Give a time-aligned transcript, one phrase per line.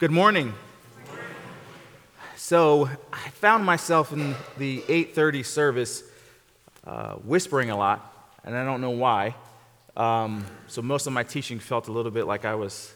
[0.00, 0.54] Good morning.
[2.34, 6.02] So I found myself in the 8:30 service
[6.86, 9.34] uh, whispering a lot, and I don't know why.
[9.98, 12.94] Um, so most of my teaching felt a little bit like I was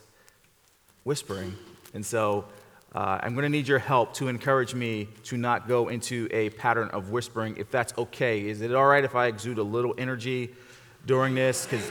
[1.03, 1.55] whispering,
[1.93, 2.47] and so
[2.95, 6.49] uh, I'm going to need your help to encourage me to not go into a
[6.49, 7.59] pattern of whispering.
[7.59, 10.55] If that's okay, is it all right if I exude a little energy
[11.05, 11.67] during this?
[11.67, 11.87] Because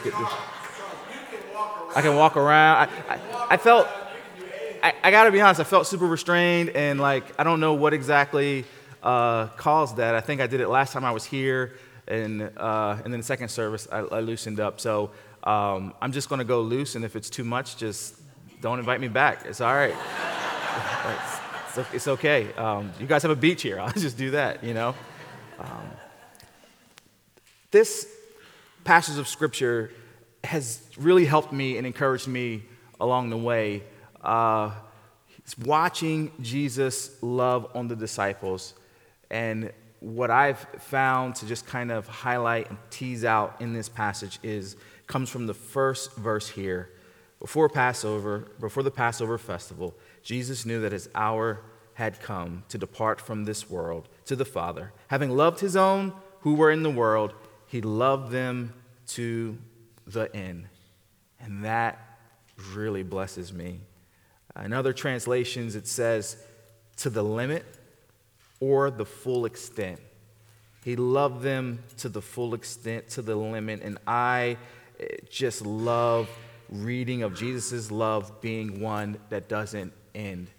[1.96, 2.90] I can walk around.
[2.90, 3.20] I, I,
[3.52, 3.88] I felt
[4.84, 7.74] I, I got to be honest, I felt super restrained, and like, I don't know
[7.74, 8.66] what exactly
[9.02, 10.14] uh, caused that.
[10.14, 13.26] I think I did it last time I was here, and, uh, and then the
[13.26, 14.82] second service, I, I loosened up.
[14.82, 15.12] So
[15.46, 18.16] um, I'm just to go loose, and if it's too much, just
[18.60, 19.46] don't invite me back.
[19.46, 19.96] It's all right.
[21.78, 22.52] it's, it's, okay.
[22.56, 23.80] Um, you guys have a beach here.
[23.82, 24.96] I'll just do that, you know?
[25.60, 25.92] Um,
[27.72, 28.06] this
[28.84, 29.92] passage of scripture
[30.44, 32.64] has really helped me and encouraged me
[33.00, 33.84] along the way
[34.24, 34.72] uh,
[35.64, 38.74] watching Jesus love on the disciples.
[39.30, 44.40] And what I've found to just kind of highlight and tease out in this passage
[44.44, 44.76] is
[45.08, 46.90] comes from the first verse here.
[47.40, 51.60] Before Passover, before the Passover festival, Jesus knew that his hour
[51.96, 54.94] had come to depart from this world to the Father.
[55.08, 57.34] Having loved his own who were in the world,
[57.68, 58.74] he loved them
[59.08, 59.58] to
[60.08, 60.68] the end.
[61.40, 62.00] And that
[62.74, 63.82] really blesses me.
[64.62, 66.38] In other translations, it says,
[66.98, 67.66] to the limit
[68.60, 70.00] or the full extent.
[70.84, 73.82] He loved them to the full extent, to the limit.
[73.82, 74.58] And I
[75.00, 76.30] eh, just love
[76.70, 80.50] reading of Jesus' love being one that doesn't end.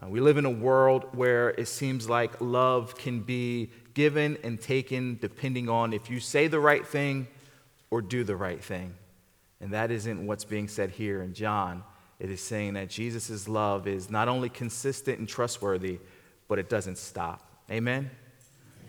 [0.00, 4.60] Uh, we live in a world where it seems like love can be given and
[4.60, 7.26] taken depending on if you say the right thing
[7.90, 8.94] or do the right thing.
[9.60, 11.82] And that isn't what's being said here in John.
[12.18, 16.00] It is saying that Jesus' love is not only consistent and trustworthy,
[16.48, 17.44] but it doesn't stop.
[17.70, 18.10] Amen?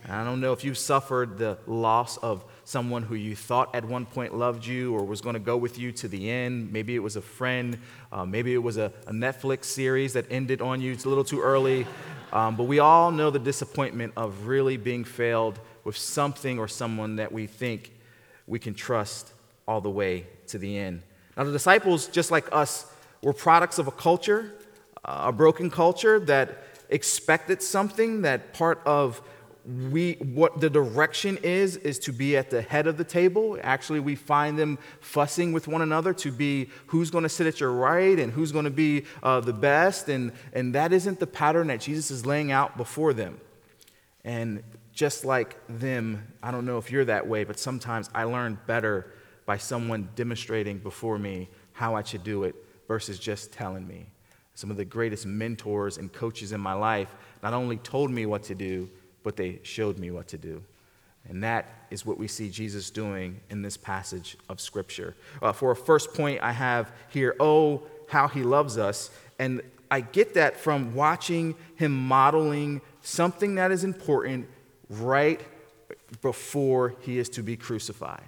[0.03, 3.83] And I don't know if you've suffered the loss of someone who you thought at
[3.85, 6.71] one point loved you or was going to go with you to the end.
[6.71, 7.77] Maybe it was a friend.
[8.11, 10.93] Uh, maybe it was a, a, Netflix series that ended on you.
[10.93, 11.85] It's a little too early.
[12.31, 17.17] Um, but we all know the disappointment of really being failed with something or someone
[17.17, 17.91] that we think
[18.47, 19.33] we can trust
[19.67, 21.01] all the way to the end.
[21.35, 22.88] Now, the disciples, just like us,
[23.21, 24.55] we're products of a culture,
[25.03, 29.21] a broken culture that expected something that part of
[29.91, 33.57] we what the direction is is to be at the head of the table.
[33.61, 37.59] Actually we find them fussing with one another to be who's going to sit at
[37.59, 41.27] your right and who's going to be uh, the best and and that isn't the
[41.27, 43.39] pattern that jesus is laying out before them.
[44.23, 44.63] And
[44.93, 49.13] just like them i don't know if you're that way but sometimes i learn better
[49.45, 52.53] by someone demonstrating before me how i should do it
[52.89, 54.07] versus just telling me.
[54.55, 58.43] Some of the greatest mentors and coaches in my life not only told me what
[58.43, 58.89] to do,
[59.23, 60.61] but they showed me what to do.
[61.29, 65.15] And that is what we see Jesus doing in this passage of Scripture.
[65.41, 69.11] Uh, for a first point, I have here, oh, how he loves us.
[69.37, 69.61] And
[69.91, 74.47] I get that from watching him modeling something that is important
[74.89, 75.39] right
[76.23, 78.23] before he is to be crucified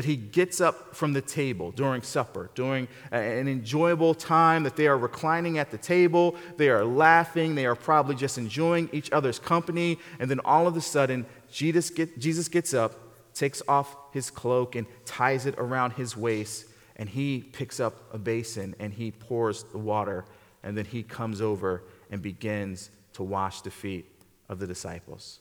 [0.00, 4.86] that he gets up from the table during supper, during an enjoyable time, that they
[4.86, 9.38] are reclining at the table, they are laughing, they are probably just enjoying each other's
[9.38, 12.94] company, and then all of a sudden, Jesus, get, Jesus gets up,
[13.34, 16.64] takes off his cloak, and ties it around his waist,
[16.96, 20.24] and he picks up a basin and he pours the water,
[20.62, 24.06] and then he comes over and begins to wash the feet
[24.48, 25.40] of the disciples.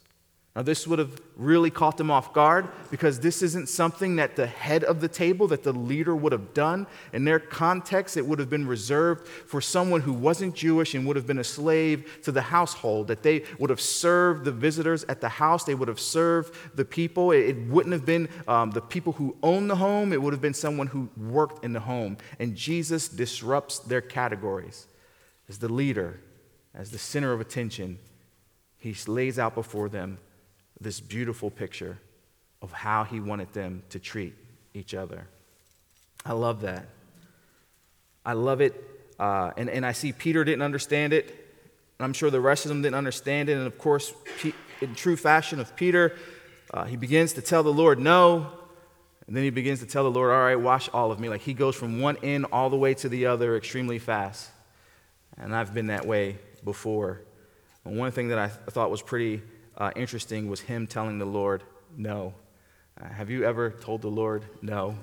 [0.55, 4.47] Now, this would have really caught them off guard because this isn't something that the
[4.47, 6.87] head of the table, that the leader would have done.
[7.13, 11.15] In their context, it would have been reserved for someone who wasn't Jewish and would
[11.15, 15.21] have been a slave to the household, that they would have served the visitors at
[15.21, 17.31] the house, they would have served the people.
[17.31, 20.55] It wouldn't have been um, the people who owned the home, it would have been
[20.55, 22.17] someone who worked in the home.
[22.39, 24.87] And Jesus disrupts their categories.
[25.47, 26.19] As the leader,
[26.73, 27.99] as the center of attention,
[28.77, 30.17] he lays out before them
[30.81, 31.97] this beautiful picture
[32.61, 34.33] of how he wanted them to treat
[34.73, 35.27] each other.
[36.25, 36.87] I love that.
[38.25, 38.73] I love it.
[39.19, 41.27] Uh, and, and I see Peter didn't understand it.
[41.97, 43.53] And I'm sure the rest of them didn't understand it.
[43.57, 44.13] And of course,
[44.81, 46.15] in true fashion of Peter,
[46.73, 48.47] uh, he begins to tell the Lord no.
[49.27, 51.29] And then he begins to tell the Lord, all right, wash all of me.
[51.29, 54.49] Like he goes from one end all the way to the other extremely fast.
[55.37, 57.21] And I've been that way before.
[57.85, 59.41] And one thing that I thought was pretty
[59.79, 61.63] uh, interesting was him telling the Lord
[61.97, 62.33] no.
[62.99, 64.95] Uh, have you ever told the Lord no?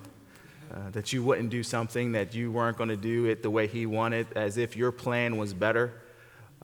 [0.72, 3.66] uh, that you wouldn't do something, that you weren't going to do it the way
[3.66, 5.92] He wanted, as if your plan was better.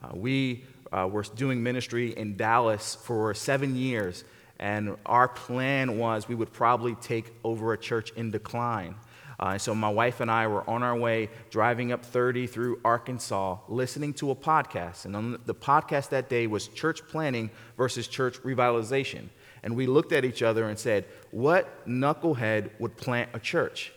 [0.02, 4.24] Uh, we uh, were doing ministry in Dallas for seven years,
[4.58, 8.94] and our plan was we would probably take over a church in decline.
[9.42, 13.58] Uh, so my wife and I were on our way driving up 30 through Arkansas,
[13.66, 15.04] listening to a podcast.
[15.04, 19.30] And on the podcast that day was church planting versus church revitalization.
[19.64, 23.92] And we looked at each other and said, What knucklehead would plant a church?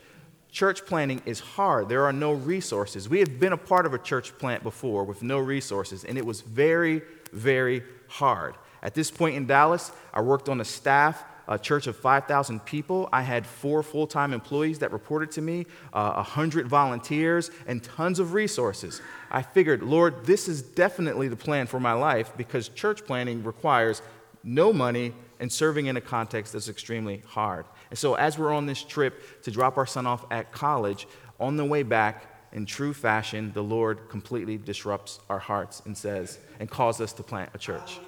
[0.51, 1.89] Church planting is hard.
[1.89, 3.07] There are no resources.
[3.07, 6.25] We have been a part of a church plant before with no resources, and it
[6.25, 8.55] was very, very hard.
[8.81, 13.09] At this point in Dallas, I worked on a staff a church of 5,000 people.
[13.11, 18.19] I had four full time employees that reported to me, uh, 100 volunteers, and tons
[18.19, 19.01] of resources.
[19.31, 24.01] I figured, Lord, this is definitely the plan for my life because church planting requires
[24.43, 27.65] no money and serving in a context that's extremely hard.
[27.89, 31.07] And so, as we're on this trip to drop our son off at college,
[31.39, 36.39] on the way back, in true fashion, the Lord completely disrupts our hearts and says,
[36.59, 37.99] and calls us to plant a church.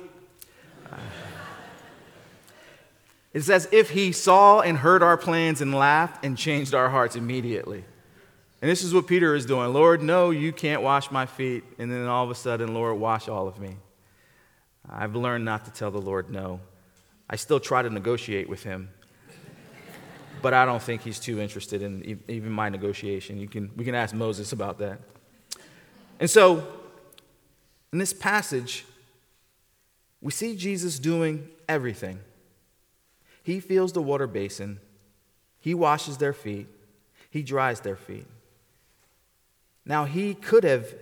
[0.89, 0.95] Uh,
[3.37, 7.15] it's as if he saw and heard our plans and laughed and changed our hearts
[7.15, 7.85] immediately.
[8.63, 11.63] And this is what Peter is doing Lord, no, you can't wash my feet.
[11.77, 13.77] And then all of a sudden, Lord, wash all of me.
[14.89, 16.61] I've learned not to tell the Lord no.
[17.29, 18.89] I still try to negotiate with him,
[20.41, 23.37] but I don't think he's too interested in even my negotiation.
[23.37, 24.99] You can, we can ask Moses about that.
[26.19, 26.67] And so,
[27.93, 28.83] in this passage,
[30.21, 32.19] we see Jesus doing everything.
[33.47, 34.81] He fills the water basin,
[35.61, 36.67] he washes their feet,
[37.29, 38.27] he dries their feet.
[39.85, 40.93] Now, he could have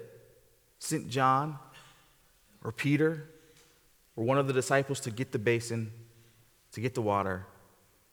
[0.78, 1.58] sent John
[2.64, 3.28] or Peter
[4.16, 5.92] or one of the disciples to get the basin,
[6.74, 7.48] to get the water,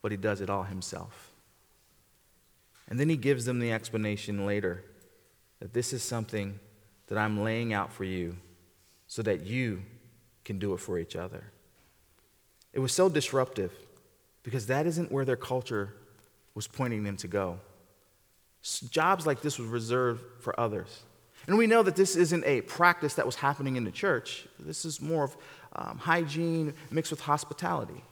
[0.00, 1.30] but he does it all himself.
[2.88, 4.82] And then he gives them the explanation later
[5.60, 6.58] that this is something
[7.08, 8.38] that I'm laying out for you
[9.08, 9.82] so that you
[10.42, 11.44] can do it for each other.
[12.72, 13.72] It was so disruptive
[14.42, 15.94] because that isn't where their culture
[16.54, 17.58] was pointing them to go.
[18.90, 21.02] Jobs like this was reserved for others.
[21.46, 24.46] And we know that this isn't a practice that was happening in the church.
[24.60, 25.36] This is more of
[25.74, 28.04] um, hygiene mixed with hospitality.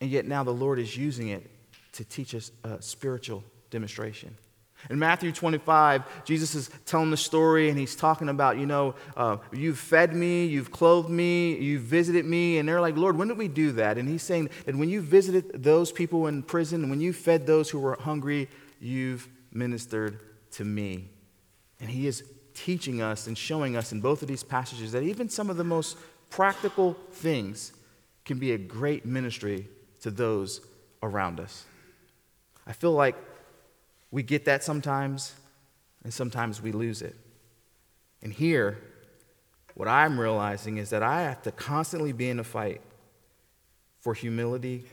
[0.00, 1.50] And yet now the Lord is using it
[1.92, 4.34] to teach us a spiritual demonstration.
[4.88, 9.36] In Matthew 25, Jesus is telling the story and he's talking about, you know, uh,
[9.52, 12.58] you've fed me, you've clothed me, you've visited me.
[12.58, 13.98] And they're like, Lord, when did we do that?
[13.98, 17.46] And he's saying that when you visited those people in prison, and when you fed
[17.46, 18.48] those who were hungry,
[18.80, 20.20] you've ministered
[20.52, 21.10] to me.
[21.80, 22.24] And he is
[22.54, 25.64] teaching us and showing us in both of these passages that even some of the
[25.64, 25.96] most
[26.30, 27.72] practical things
[28.24, 29.66] can be a great ministry
[30.00, 30.60] to those
[31.02, 31.64] around us.
[32.66, 33.16] I feel like
[34.10, 35.34] we get that sometimes,
[36.02, 37.16] and sometimes we lose it.
[38.22, 38.78] And here,
[39.74, 42.80] what I'm realizing is that I have to constantly be in a fight
[44.00, 44.84] for humility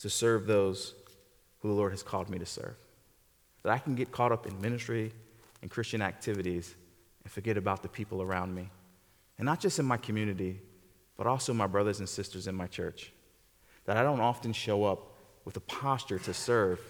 [0.00, 0.94] to serve those
[1.60, 2.74] who the Lord has called me to serve.
[3.62, 5.12] That I can get caught up in ministry
[5.62, 6.74] and Christian activities
[7.24, 8.70] and forget about the people around me.
[9.38, 10.60] And not just in my community,
[11.16, 13.12] but also my brothers and sisters in my church.
[13.84, 15.14] That I don't often show up
[15.44, 16.80] with a posture to serve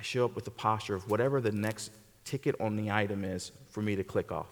[0.00, 1.90] I show up with the posture of whatever the next
[2.24, 4.48] ticket on the item is for me to click off.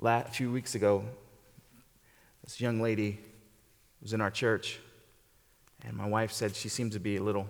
[0.00, 1.04] a few weeks ago,
[2.44, 3.18] this young lady
[4.00, 4.78] was in our church,
[5.84, 7.48] and my wife said she seemed to be a little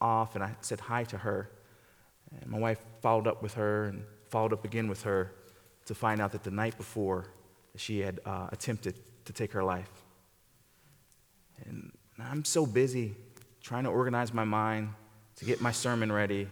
[0.00, 1.48] off, and I said hi to her.
[2.40, 5.30] And my wife followed up with her and followed up again with her
[5.86, 7.26] to find out that the night before
[7.76, 9.90] she had uh, attempted to take her life.
[11.64, 13.14] And I'm so busy
[13.62, 14.88] trying to organize my mind
[15.38, 16.48] to get my sermon ready,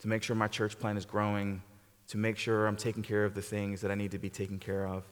[0.00, 1.62] to make sure my church plant is growing,
[2.08, 4.58] to make sure I'm taking care of the things that I need to be taken
[4.58, 5.04] care of,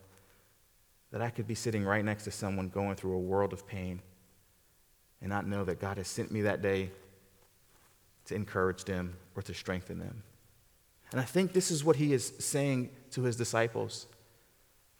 [1.13, 4.03] that I could be sitting right next to someone going through a world of pain
[5.23, 6.91] and not know that God has sent me that day
[8.27, 10.23] to encourage them or to strengthen them.
[11.11, 14.07] And I think this is what he is saying to his disciples.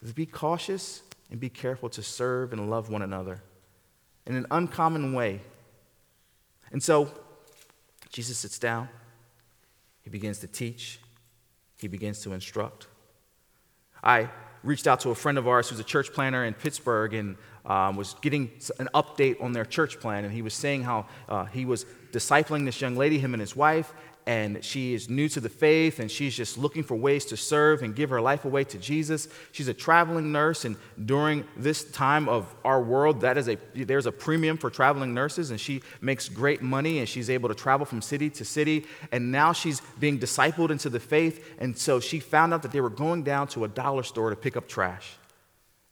[0.07, 3.43] To be cautious and be careful to serve and love one another
[4.25, 5.43] in an uncommon way.
[6.73, 7.11] And so
[8.17, 8.89] Jesus sits down,
[10.01, 11.01] he begins to teach,
[11.77, 12.87] he begins to instruct.
[14.03, 14.31] I
[14.63, 17.95] reached out to a friend of ours who's a church planter in Pittsburgh and um,
[17.95, 20.25] was getting an update on their church plant.
[20.25, 23.55] And he was saying how uh, he was discipling this young lady, him and his
[23.55, 23.93] wife,
[24.27, 27.83] and she is new to the faith and she's just looking for ways to serve
[27.83, 29.29] and give her life away to Jesus.
[29.53, 34.07] She's a traveling nurse and during this time of our world that is a there's
[34.07, 37.87] a premium for traveling nurses and she makes great money and she's able to travel
[37.87, 42.19] from city to city and now she's being discipled into the faith and so she
[42.19, 45.17] found out that they were going down to a dollar store to pick up trash.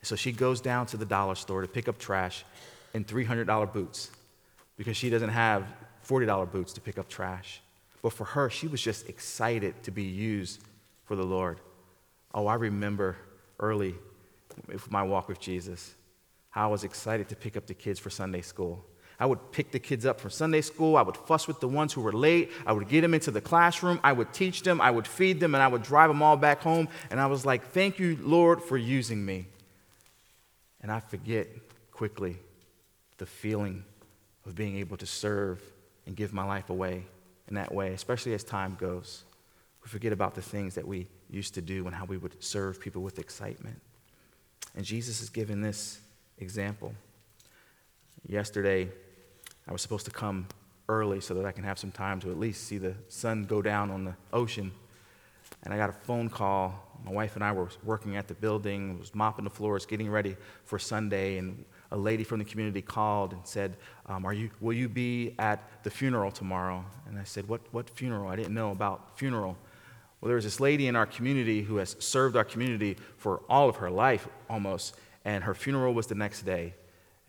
[0.03, 2.45] So she goes down to the dollar store to pick up trash
[2.95, 4.11] in $300 boots
[4.77, 5.65] because she doesn't have
[6.07, 7.63] $40 boots to pick up trash.
[8.05, 10.61] But for her, she was just excited to be used
[11.07, 11.59] for the Lord.
[12.35, 13.17] Oh, I remember
[13.59, 13.95] early
[14.91, 15.95] my walk with Jesus
[16.51, 18.85] how I was excited to pick up the kids for Sunday school.
[19.19, 20.99] I would pick the kids up from Sunday school.
[20.99, 22.51] I would fuss with the ones who were late.
[22.67, 23.99] I would get them into the classroom.
[24.05, 24.83] I would teach them.
[24.83, 26.91] I would feed them, and I would drive them all back home.
[27.11, 29.47] And I was like, Thank you, Lord, for using me.
[30.83, 31.49] And I forget
[31.91, 32.37] quickly
[33.17, 33.83] the feeling
[34.45, 35.63] of being able to serve
[36.05, 37.07] and give my life away
[37.49, 39.25] in that way, especially as time goes.
[39.83, 42.81] We forget about the things that we used to do and how we would serve
[42.81, 43.81] people with excitement.
[44.75, 46.01] And Jesus is giving this
[46.39, 46.95] example.
[48.27, 48.89] Yesterday,
[49.69, 50.47] I was supposed to come
[50.89, 53.63] early so that I can have some time to at least see the sun go
[53.63, 54.73] down on the ocean.
[55.63, 56.99] And I got a phone call.
[57.05, 60.37] My wife and I were working at the building, was mopping the floors, getting ready
[60.65, 64.73] for Sunday, and a lady from the community called and said, um, are you, Will
[64.73, 66.85] you be at the funeral tomorrow?
[67.09, 68.29] And I said, what, what funeral?
[68.29, 69.57] I didn't know about funeral.
[70.21, 73.69] Well, there was this lady in our community who has served our community for all
[73.69, 76.75] of her life almost, and her funeral was the next day.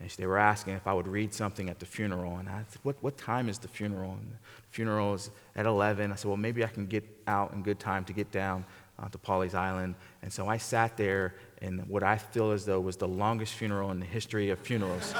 [0.00, 2.36] And they were asking if I would read something at the funeral.
[2.36, 4.12] And I said, What, what time is the funeral?
[4.12, 4.38] And the
[4.70, 6.12] funeral is at 11.
[6.12, 8.64] I said, Well, maybe I can get out in good time to get down
[8.98, 9.94] uh, to Pawleys Island.
[10.22, 13.90] And so I sat there in what I feel as though was the longest funeral
[13.90, 15.14] in the history of funerals.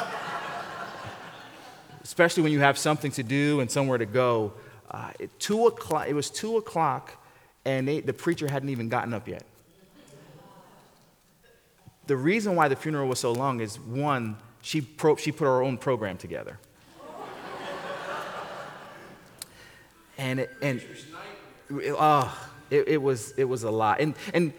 [2.03, 4.53] Especially when you have something to do and somewhere to go.
[4.91, 7.21] Uh, it, two o'clock, it was 2 o'clock,
[7.65, 9.43] and they, the preacher hadn't even gotten up yet.
[12.07, 15.63] The reason why the funeral was so long is one, she, pro, she put her
[15.63, 16.61] own program together.
[20.17, 20.81] and it, and
[21.73, 24.01] oh, it, it, was, it was a lot.
[24.01, 24.53] And, and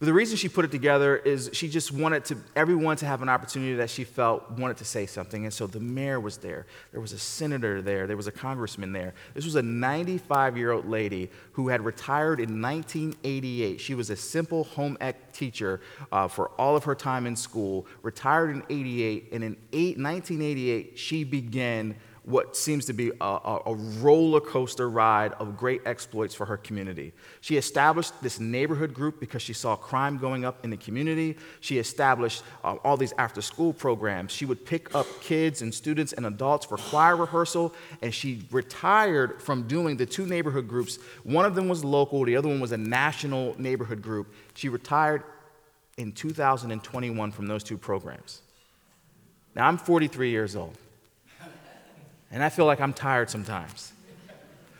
[0.00, 3.28] the reason she put it together is she just wanted to, everyone to have an
[3.28, 5.44] opportunity that she felt wanted to say something.
[5.44, 6.66] And so the mayor was there.
[6.92, 8.06] There was a senator there.
[8.06, 9.14] There was a congressman there.
[9.34, 13.80] This was a 95 year old lady who had retired in 1988.
[13.80, 15.80] She was a simple home ec teacher
[16.12, 19.30] uh, for all of her time in school, retired in 88.
[19.32, 21.96] And in eight, 1988, she began
[22.28, 27.14] what seems to be a, a, roller coaster ride of great exploits for her community.
[27.40, 31.38] She established this neighborhood group because she saw crime going up in the community.
[31.60, 34.30] She established uh, all these after school programs.
[34.30, 39.40] She would pick up kids and students and adults for choir rehearsal, and she retired
[39.40, 40.98] from doing the two neighborhood groups.
[41.24, 44.34] One of them was local, the other one was a national neighborhood group.
[44.52, 45.22] She retired
[45.96, 48.42] in 2021 from those two programs.
[49.54, 50.76] Now, I'm 43 years old.
[52.30, 53.92] And I feel like I'm tired sometimes.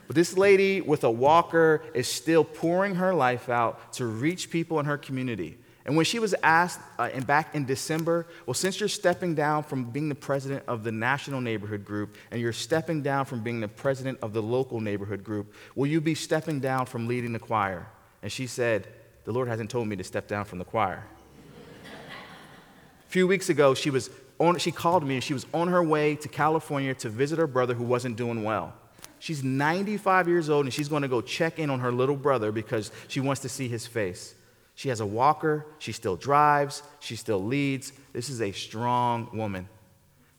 [0.06, 4.80] But this lady with a walker is still pouring her life out to reach people
[4.80, 5.58] in her community.
[5.84, 9.62] And when she was asked uh, and back in December, well, since you're stepping down
[9.62, 13.60] from being the president of the national neighborhood group and you're stepping down from being
[13.60, 17.38] the president of the local neighborhood group, will you be stepping down from leading the
[17.38, 17.86] choir?
[18.22, 18.86] And she said,
[19.24, 21.06] The Lord hasn't told me to step down from the choir.
[23.06, 25.82] a few weeks ago, she was on, she called me and she was on her
[25.82, 28.72] way to California to visit her brother who wasn't doing well.
[29.18, 32.52] She's 95 years old and she's going to go check in on her little brother
[32.52, 34.34] because she wants to see his face.
[34.76, 37.92] She has a walker, she still drives, she still leads.
[38.12, 39.68] This is a strong woman.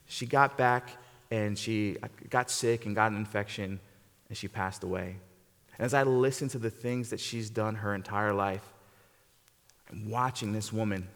[0.08, 0.92] She got back
[1.30, 1.98] and she
[2.30, 3.82] got sick and got an infection
[4.30, 5.18] and she passed away.
[5.78, 8.64] And as I listen to the things that she's done her entire life,
[9.92, 11.08] I'm watching this woman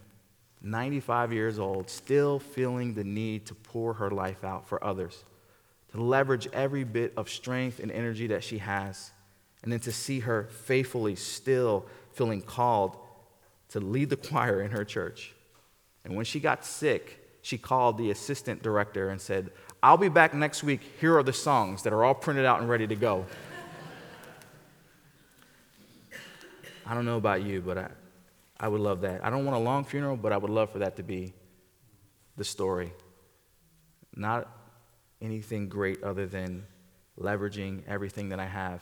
[0.63, 5.23] 95 years old, still feeling the need to pour her life out for others,
[5.91, 9.11] to leverage every bit of strength and energy that she has,
[9.61, 12.97] and then to see her faithfully still feeling called
[13.69, 15.33] to lead the choir in her church.
[16.05, 19.51] And when she got sick, she called the assistant director and said,
[19.81, 20.79] I'll be back next week.
[21.01, 23.25] Here are the songs that are all printed out and ready to go.
[26.85, 27.87] I don't know about you, but I,
[28.63, 29.25] I would love that.
[29.25, 31.33] I don't want a long funeral, but I would love for that to be
[32.37, 32.93] the story.
[34.15, 34.49] Not
[35.21, 36.63] anything great other than
[37.19, 38.81] leveraging everything that I have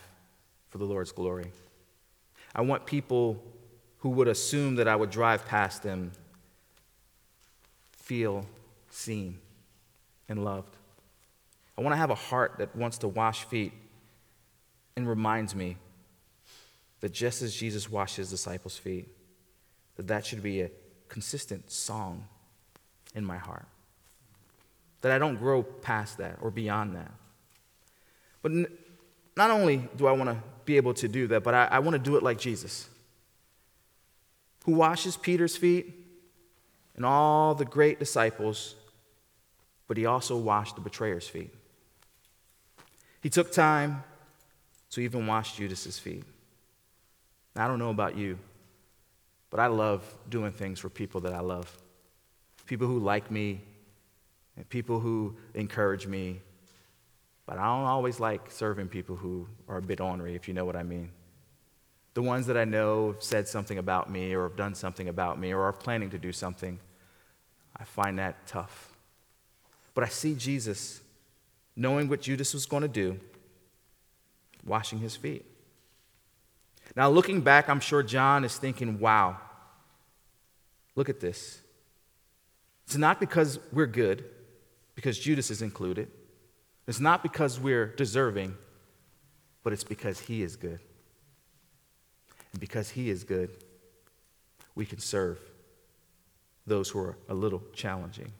[0.68, 1.50] for the Lord's glory.
[2.54, 3.42] I want people
[3.98, 6.12] who would assume that I would drive past them
[7.90, 8.46] feel
[8.88, 9.40] seen
[10.28, 10.76] and loved.
[11.76, 13.72] I want to have a heart that wants to wash feet
[14.94, 15.76] and reminds me
[17.00, 19.08] that just as Jesus washed his disciples' feet,
[19.96, 20.70] that that should be a
[21.08, 22.24] consistent song
[23.14, 23.66] in my heart.
[25.02, 27.10] That I don't grow past that or beyond that.
[28.40, 28.66] But n-
[29.36, 31.94] not only do I want to be able to do that, but I, I want
[31.94, 32.88] to do it like Jesus,
[34.64, 35.94] who washes Peter's feet
[36.96, 38.74] and all the great disciples,
[39.88, 41.52] but he also washed the betrayer's feet.
[43.22, 44.04] He took time
[44.90, 46.24] to even wash Judas's feet.
[47.54, 48.38] Now, I don't know about you,
[49.52, 51.70] but I love doing things for people that I love.
[52.64, 53.60] People who like me,
[54.56, 56.40] and people who encourage me.
[57.44, 60.64] But I don't always like serving people who are a bit ornery, if you know
[60.64, 61.10] what I mean.
[62.14, 65.38] The ones that I know have said something about me or have done something about
[65.38, 66.78] me or are planning to do something,
[67.76, 68.94] I find that tough.
[69.92, 71.02] But I see Jesus,
[71.76, 73.20] knowing what Judas was going to do,
[74.64, 75.44] washing his feet.
[76.94, 79.38] Now, looking back, I'm sure John is thinking, wow,
[80.94, 81.60] look at this.
[82.86, 84.24] It's not because we're good,
[84.94, 86.10] because Judas is included.
[86.86, 88.54] It's not because we're deserving,
[89.62, 90.80] but it's because he is good.
[92.52, 93.50] And because he is good,
[94.74, 95.38] we can serve
[96.66, 98.32] those who are a little challenging,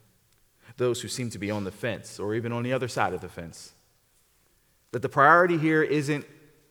[0.77, 3.21] those who seem to be on the fence or even on the other side of
[3.21, 3.73] the fence.
[4.91, 6.27] That the priority here isn't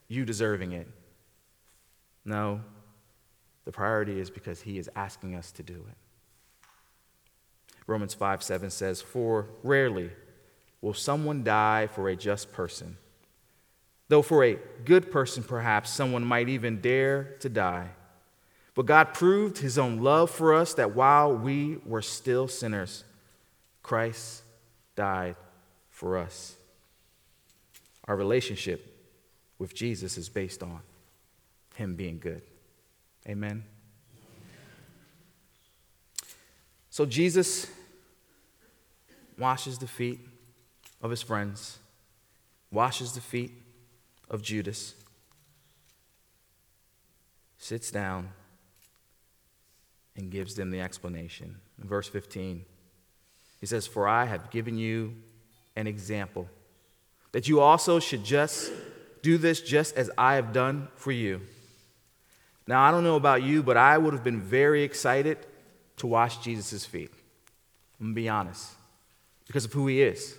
[0.07, 0.88] you deserving it.
[2.23, 2.61] No,
[3.65, 5.97] the priority is because he is asking us to do it.
[7.87, 10.11] Romans 5 7 says, For rarely
[10.81, 12.97] will someone die for a just person,
[14.07, 17.89] though for a good person, perhaps someone might even dare to die.
[18.73, 23.03] But God proved his own love for us that while we were still sinners,
[23.83, 24.43] Christ
[24.95, 25.35] died
[25.89, 26.55] for us.
[28.05, 28.87] Our relationship
[29.59, 30.79] with Jesus is based on
[31.81, 32.41] him being good.
[33.27, 33.63] Amen.
[36.89, 37.67] So Jesus
[39.38, 40.19] washes the feet
[41.01, 41.79] of his friends,
[42.71, 43.51] washes the feet
[44.29, 44.93] of Judas,
[47.57, 48.29] sits down,
[50.15, 51.55] and gives them the explanation.
[51.81, 52.65] In verse 15,
[53.59, 55.15] he says, For I have given you
[55.75, 56.48] an example,
[57.31, 58.72] that you also should just
[59.22, 61.41] do this just as I have done for you.
[62.67, 65.37] Now, I don't know about you, but I would have been very excited
[65.97, 67.11] to wash Jesus' feet.
[68.00, 68.71] I'm going to be honest,
[69.47, 70.35] because of who he is.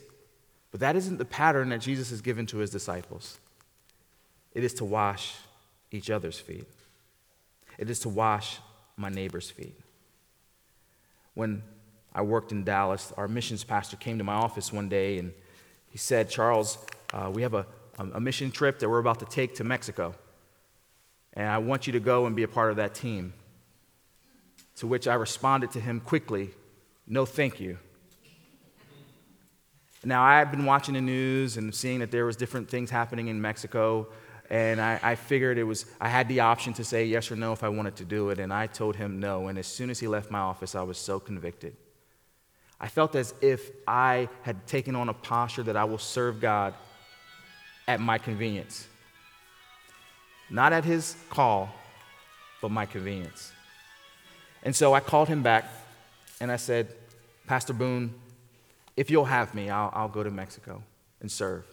[0.70, 3.38] But that isn't the pattern that Jesus has given to his disciples.
[4.54, 5.34] It is to wash
[5.90, 6.66] each other's feet,
[7.78, 8.58] it is to wash
[8.96, 9.78] my neighbor's feet.
[11.34, 11.62] When
[12.14, 15.32] I worked in Dallas, our missions pastor came to my office one day and
[15.90, 16.78] he said, Charles,
[17.12, 17.66] uh, we have a,
[17.98, 20.14] a mission trip that we're about to take to Mexico.
[21.34, 23.32] And I want you to go and be a part of that team.
[24.76, 26.50] To which I responded to him quickly,
[27.06, 27.78] No, thank you.
[30.04, 33.40] Now, I've been watching the news and seeing that there was different things happening in
[33.40, 34.08] Mexico,
[34.50, 37.52] and I, I, figured it was, I had the option to say yes or no
[37.52, 39.46] if I wanted to do it, and I told him no.
[39.46, 41.76] And as soon as he left my office, I was so convicted.
[42.80, 46.74] I felt as if I had taken on a posture that I will serve God
[47.86, 48.88] at my convenience.
[50.52, 51.70] Not at his call,
[52.60, 53.52] but my convenience.
[54.62, 55.64] And so I called him back
[56.40, 56.88] and I said,
[57.46, 58.14] Pastor Boone,
[58.94, 60.82] if you'll have me, I'll, I'll go to Mexico
[61.20, 61.64] and serve.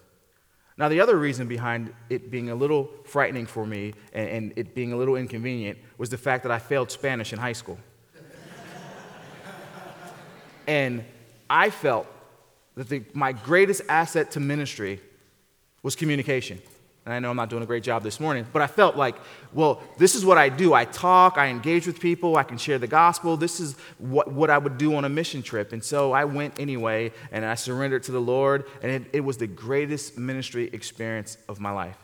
[0.78, 4.74] Now, the other reason behind it being a little frightening for me and, and it
[4.74, 7.78] being a little inconvenient was the fact that I failed Spanish in high school.
[10.68, 11.04] and
[11.50, 12.08] I felt
[12.76, 15.02] that the, my greatest asset to ministry
[15.84, 16.62] was communication.
[17.10, 19.16] And I know I'm not doing a great job this morning, but I felt like,
[19.52, 20.76] well, this is what I do.
[20.76, 23.36] I talk, I engage with people, I can share the gospel.
[23.36, 25.74] This is what, what I would do on a mission trip.
[25.74, 29.38] And so I went anyway, and I surrendered to the Lord, and it, it was
[29.38, 31.98] the greatest ministry experience of my life.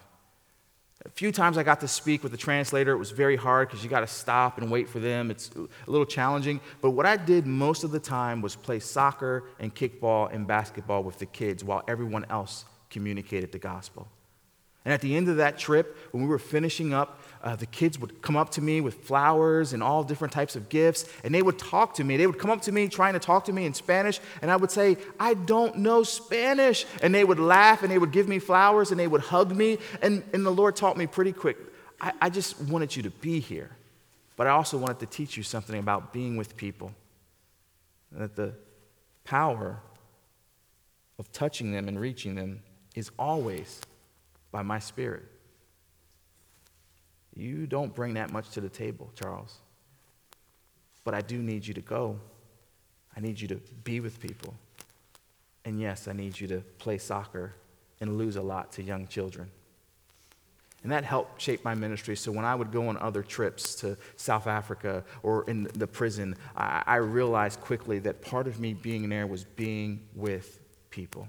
[1.06, 2.91] A few times I got to speak with the translator.
[2.91, 5.30] It was very hard because you got to stop and wait for them.
[5.30, 6.60] It's a little challenging.
[6.82, 11.04] But what I did most of the time was play soccer and kickball and basketball
[11.04, 14.08] with the kids while everyone else communicated the gospel.
[14.86, 18.00] And at the end of that trip, when we were finishing up, uh, the kids
[18.00, 21.41] would come up to me with flowers and all different types of gifts, and they
[21.41, 22.17] would talk to me.
[22.17, 24.56] They would come up to me trying to talk to me in Spanish, and I
[24.56, 26.86] would say, I don't know Spanish.
[27.02, 29.80] And they would laugh, and they would give me flowers, and they would hug me.
[30.02, 31.58] And, and the Lord taught me pretty quick
[32.00, 33.71] I, I just wanted you to be here,
[34.36, 36.91] but I also wanted to teach you something about being with people.
[38.12, 38.54] That the
[39.24, 39.80] power
[41.17, 42.62] of touching them and reaching them
[42.95, 43.82] is always
[44.56, 45.26] by my spirit.
[47.36, 49.58] You don't bring that much to the table, Charles.
[51.04, 52.18] But I do need you to go.
[53.18, 54.54] I need you to be with people.
[55.65, 57.54] And yes, I need you to play soccer
[58.00, 59.52] and lose a lot to young children.
[60.84, 62.15] And that helped shape my ministry.
[62.15, 66.34] So when I would go on other trips to South Africa or in the prison,
[66.56, 71.28] I, realized quickly that part of me being there was being with people.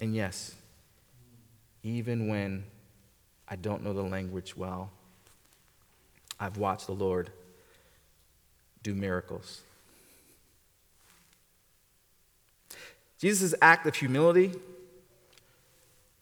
[0.00, 0.54] And yes,
[1.82, 2.64] even when
[3.48, 4.90] I don't know the language well,
[6.38, 7.30] I've watched the Lord
[8.82, 9.62] do miracles.
[13.18, 14.52] Jesus' act of humility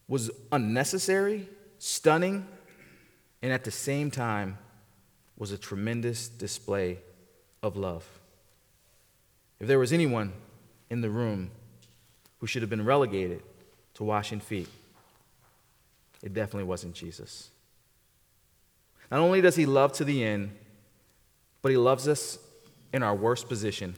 [0.07, 2.45] was unnecessary, stunning,
[3.41, 4.57] and at the same time
[5.37, 6.97] was a tremendous display
[7.63, 8.05] of love.
[9.59, 10.33] If there was anyone
[10.89, 11.51] in the room
[12.39, 13.43] who should have been relegated
[13.93, 14.67] to washing feet,
[16.23, 17.49] it definitely wasn't Jesus.
[19.11, 20.51] Not only does he love to the end,
[21.61, 22.37] but he loves us
[22.93, 23.95] in our worst position.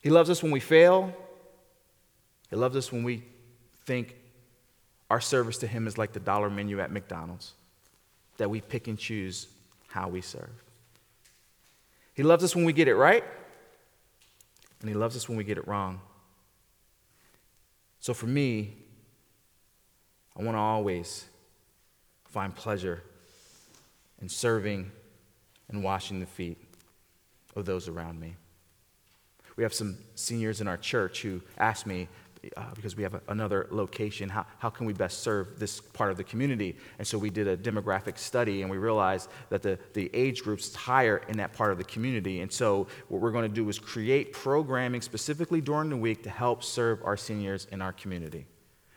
[0.00, 1.14] He loves us when we fail.
[2.50, 3.24] He loves us when we
[3.86, 4.16] think
[5.10, 7.52] our service to Him is like the dollar menu at McDonald's,
[8.36, 9.48] that we pick and choose
[9.88, 10.50] how we serve.
[12.14, 13.24] He loves us when we get it right,
[14.80, 16.00] and He loves us when we get it wrong.
[18.00, 18.76] So for me,
[20.36, 21.26] I want to always
[22.24, 23.02] find pleasure
[24.20, 24.90] in serving
[25.68, 26.58] and washing the feet
[27.54, 28.34] of those around me.
[29.56, 32.08] We have some seniors in our church who asked me,
[32.56, 36.10] uh, because we have a, another location, how, how can we best serve this part
[36.10, 36.76] of the community?
[36.98, 40.74] And so we did a demographic study and we realized that the, the age groups
[40.74, 42.40] higher in that part of the community.
[42.40, 46.30] And so what we're going to do is create programming specifically during the week to
[46.30, 48.46] help serve our seniors in our community.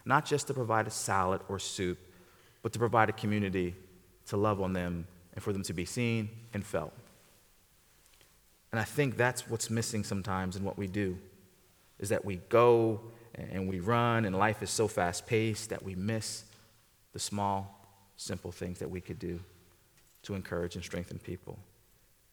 [0.08, 2.00] Not just to provide a salad or soup,
[2.62, 3.76] but to provide a community
[4.28, 6.94] to love on them and for them to be seen and felt.
[8.72, 11.18] And I think that's what's missing sometimes in what we do
[12.00, 13.02] is that we go
[13.36, 16.46] and we run, and life is so fast paced that we miss
[17.12, 19.40] the small, simple things that we could do
[20.24, 21.60] to encourage and strengthen people.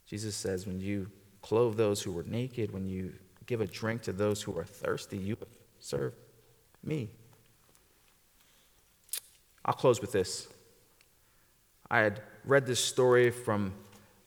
[0.07, 1.11] Jesus says, when you
[1.43, 3.13] clothe those who were naked, when you
[3.47, 5.37] give a drink to those who are thirsty, you
[5.81, 6.15] serve
[6.83, 7.11] me.
[9.65, 10.49] I'll close with this.
[11.91, 13.73] I had read this story from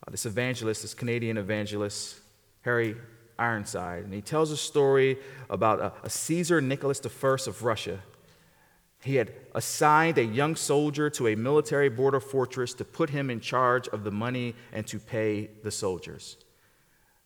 [0.05, 2.19] uh, this evangelist, this Canadian evangelist,
[2.61, 2.95] Harry
[3.37, 4.03] Ironside.
[4.03, 5.17] And he tells a story
[5.49, 7.99] about a, a Caesar Nicholas I of Russia.
[9.03, 13.39] He had assigned a young soldier to a military border fortress to put him in
[13.39, 16.37] charge of the money and to pay the soldiers.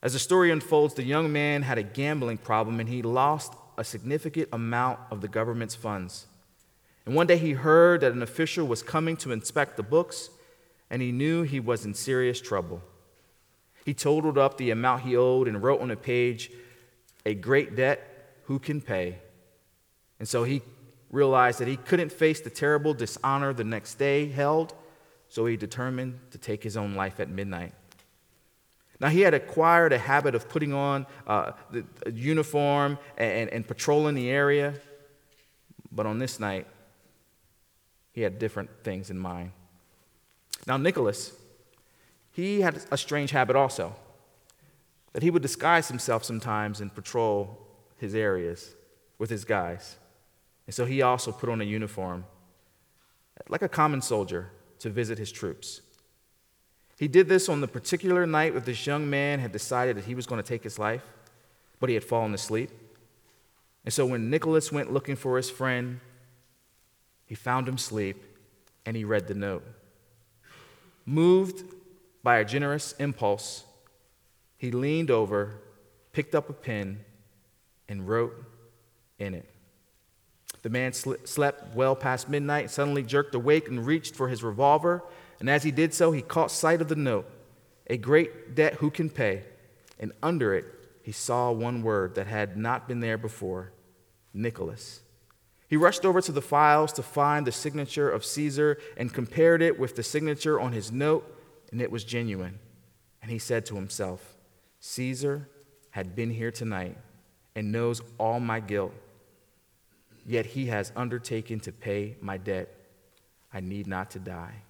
[0.02, 3.84] As the story unfolds, the young man had a gambling problem and he lost a
[3.84, 6.28] significant amount of the government's funds.
[7.06, 10.30] And one day he heard that an official was coming to inspect the books,
[10.90, 12.82] and he knew he was in serious trouble.
[13.86, 16.52] He totaled up the amount he owed and wrote on a page,
[17.26, 19.18] A great debt, who can pay?
[20.20, 20.62] And so he
[21.10, 24.74] realized that he couldn't face the terrible dishonor the next day held,
[25.30, 27.74] so he determined to take his own life at midnight.
[29.00, 31.84] Now, he had acquired a habit of putting on uh, the
[32.14, 34.76] uniform and, and patrolling the area,
[35.92, 36.68] but on this night,
[38.12, 39.52] he had different things in mind.
[40.67, 41.34] Now, Nicholas,
[42.32, 43.95] he had a strange habit also
[45.13, 48.76] that he would disguise himself sometimes and patrol his areas
[49.17, 49.97] with his guys.
[50.65, 52.26] And so he also put on a uniform,
[53.50, 55.82] like a common soldier, to visit his troops.
[56.97, 60.15] He did this on the particular night that this young man had decided that he
[60.15, 61.04] was going to take his life,
[61.80, 62.69] but he had fallen asleep.
[63.84, 66.00] And so when Nicholas went looking for his friend,
[67.32, 68.26] he found him asleep
[68.86, 69.63] and he read the note.
[71.06, 71.63] Moved
[72.24, 73.63] by a generous impulse,
[74.58, 75.54] he leaned over,
[76.12, 77.06] picked up a pen,
[77.88, 78.34] and wrote
[79.17, 79.50] in it.
[80.62, 85.02] The man sl- slept well past midnight, suddenly jerked awake and reached for his revolver.
[85.39, 87.32] And as he did so, he caught sight of the note
[87.88, 89.44] a great debt who can pay?
[89.98, 90.65] And under it,
[91.02, 93.72] he saw one word that had not been there before
[94.34, 95.00] Nicholas.
[95.72, 99.80] He rushed over to the files to find the signature of Caesar and compared it
[99.80, 101.34] with the signature on his note
[101.72, 102.60] and it was genuine.
[103.22, 104.36] And he said to himself,
[104.82, 105.48] Caesar
[105.92, 106.98] had been here tonight
[107.56, 108.92] and knows all my guilt,
[110.26, 112.68] yet he has undertaken to pay my debt.
[113.54, 114.64] I need not to die.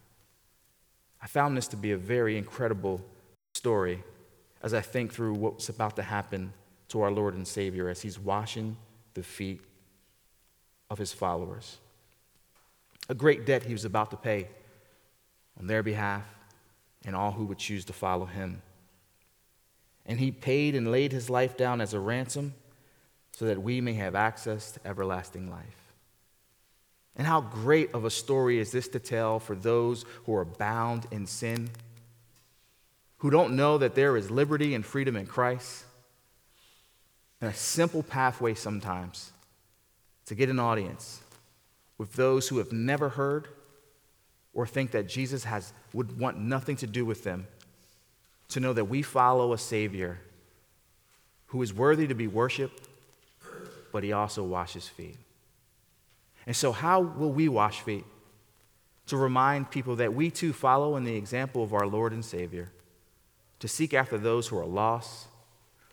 [1.20, 3.04] I found this to be a very incredible
[3.56, 4.04] story
[4.62, 6.54] as I think through what's about to happen
[6.90, 8.78] to our Lord and Savior as he's washing
[9.16, 9.62] the feet
[10.92, 11.78] of his followers.
[13.08, 14.50] A great debt he was about to pay
[15.58, 16.26] on their behalf
[17.06, 18.62] and all who would choose to follow him.
[20.06, 22.54] And he paid and laid his life down as a ransom
[23.32, 25.94] so that we may have access to everlasting life.
[27.16, 31.08] And how great of a story is this to tell for those who are bound
[31.12, 31.70] in sin,
[33.20, 35.86] who don't know that there is liberty and freedom in Christ,
[37.40, 39.32] and a simple pathway sometimes
[40.32, 41.20] to get an audience
[41.98, 43.50] with those who have never heard
[44.54, 47.46] or think that Jesus has, would want nothing to do with them,
[48.48, 50.22] to know that we follow a Savior
[51.48, 52.88] who is worthy to be worshiped,
[53.92, 55.18] but he also washes feet.
[56.46, 58.06] And so, how will we wash feet?
[59.08, 62.72] To remind people that we too follow in the example of our Lord and Savior,
[63.60, 65.28] to seek after those who are lost,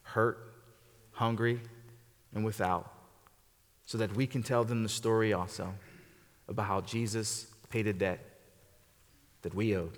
[0.04, 0.38] hurt,
[1.10, 1.60] hungry,
[2.32, 2.97] and without,
[3.88, 5.72] so that we can tell them the story also
[6.46, 8.22] about how Jesus paid a debt
[9.40, 9.96] that we owed.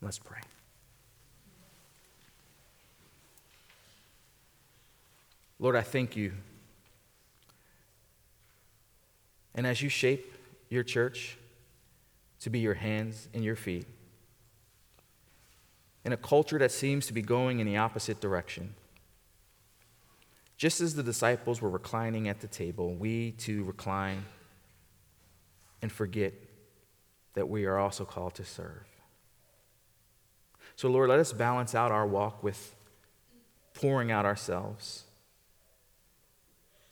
[0.00, 0.38] Let's pray.
[5.58, 6.30] Lord, I thank you.
[9.56, 10.32] And as you shape
[10.70, 11.36] your church
[12.42, 13.86] to be your hands and your feet,
[16.04, 18.74] in a culture that seems to be going in the opposite direction,
[20.62, 24.24] just as the disciples were reclining at the table, we too recline
[25.82, 26.32] and forget
[27.34, 28.86] that we are also called to serve.
[30.76, 32.76] So, Lord, let us balance out our walk with
[33.74, 35.02] pouring out ourselves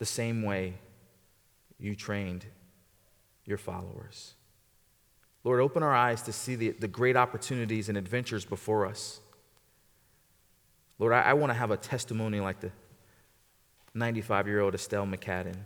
[0.00, 0.74] the same way
[1.78, 2.46] you trained
[3.44, 4.34] your followers.
[5.44, 9.20] Lord, open our eyes to see the, the great opportunities and adventures before us.
[10.98, 12.72] Lord, I, I want to have a testimony like the
[13.94, 15.56] 95 year old Estelle McCadden,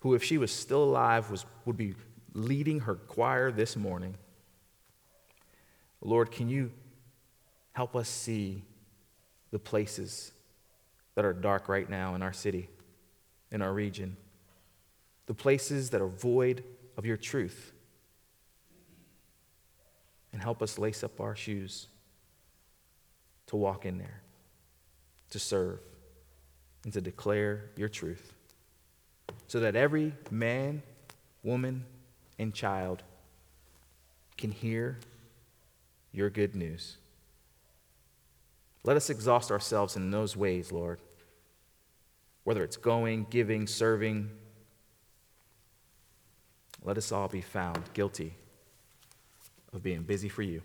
[0.00, 1.94] who, if she was still alive, was, would be
[2.32, 4.14] leading her choir this morning.
[6.00, 6.70] Lord, can you
[7.72, 8.62] help us see
[9.50, 10.32] the places
[11.14, 12.68] that are dark right now in our city,
[13.50, 14.16] in our region,
[15.26, 16.64] the places that are void
[16.96, 17.72] of your truth,
[20.32, 21.88] and help us lace up our shoes
[23.46, 24.22] to walk in there,
[25.30, 25.80] to serve,
[26.84, 28.32] and to declare your truth,
[29.48, 30.82] so that every man,
[31.42, 31.84] woman,
[32.38, 33.02] and child
[34.36, 34.98] can hear
[36.12, 36.96] your good news.
[38.82, 40.98] Let us exhaust ourselves in those ways, Lord.
[42.44, 44.30] Whether it's going, giving, serving,
[46.82, 48.34] let us all be found guilty
[49.74, 50.62] of being busy for you.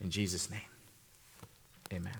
[0.00, 0.60] In Jesus' name,
[1.92, 2.14] amen.